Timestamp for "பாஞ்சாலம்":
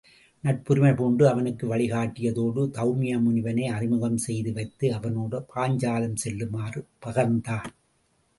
5.55-6.17